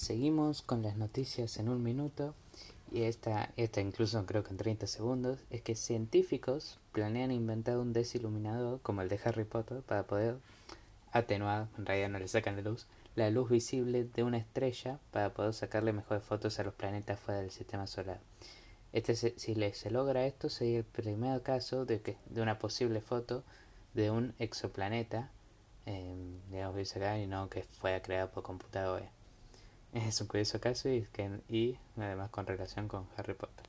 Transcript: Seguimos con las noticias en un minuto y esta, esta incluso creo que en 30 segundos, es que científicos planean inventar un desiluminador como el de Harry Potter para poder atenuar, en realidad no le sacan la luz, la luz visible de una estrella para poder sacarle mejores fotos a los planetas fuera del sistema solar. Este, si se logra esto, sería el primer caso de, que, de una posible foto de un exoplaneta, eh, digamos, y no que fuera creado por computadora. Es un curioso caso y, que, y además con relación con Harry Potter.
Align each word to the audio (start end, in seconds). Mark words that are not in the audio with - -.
Seguimos 0.00 0.62
con 0.62 0.80
las 0.82 0.96
noticias 0.96 1.58
en 1.58 1.68
un 1.68 1.82
minuto 1.82 2.34
y 2.90 3.02
esta, 3.02 3.52
esta 3.58 3.82
incluso 3.82 4.24
creo 4.24 4.42
que 4.42 4.48
en 4.48 4.56
30 4.56 4.86
segundos, 4.86 5.40
es 5.50 5.60
que 5.60 5.74
científicos 5.74 6.78
planean 6.92 7.30
inventar 7.30 7.76
un 7.76 7.92
desiluminador 7.92 8.80
como 8.80 9.02
el 9.02 9.10
de 9.10 9.20
Harry 9.22 9.44
Potter 9.44 9.82
para 9.82 10.04
poder 10.04 10.38
atenuar, 11.12 11.68
en 11.76 11.84
realidad 11.84 12.08
no 12.08 12.18
le 12.18 12.28
sacan 12.28 12.56
la 12.56 12.62
luz, 12.62 12.86
la 13.14 13.28
luz 13.28 13.50
visible 13.50 14.04
de 14.04 14.22
una 14.22 14.38
estrella 14.38 14.98
para 15.10 15.34
poder 15.34 15.52
sacarle 15.52 15.92
mejores 15.92 16.24
fotos 16.24 16.58
a 16.58 16.64
los 16.64 16.72
planetas 16.72 17.20
fuera 17.20 17.42
del 17.42 17.50
sistema 17.50 17.86
solar. 17.86 18.20
Este, 18.94 19.14
si 19.14 19.54
se 19.74 19.90
logra 19.90 20.24
esto, 20.24 20.48
sería 20.48 20.78
el 20.78 20.84
primer 20.84 21.42
caso 21.42 21.84
de, 21.84 22.00
que, 22.00 22.16
de 22.30 22.40
una 22.40 22.58
posible 22.58 23.02
foto 23.02 23.44
de 23.92 24.10
un 24.10 24.32
exoplaneta, 24.38 25.30
eh, 25.84 26.16
digamos, 26.50 26.96
y 26.96 27.26
no 27.26 27.50
que 27.50 27.64
fuera 27.64 28.00
creado 28.00 28.30
por 28.30 28.42
computadora. 28.42 29.10
Es 29.92 30.20
un 30.20 30.26
curioso 30.28 30.60
caso 30.60 30.88
y, 30.88 31.02
que, 31.12 31.40
y 31.48 31.78
además 31.96 32.30
con 32.30 32.46
relación 32.46 32.88
con 32.88 33.06
Harry 33.16 33.34
Potter. 33.34 33.66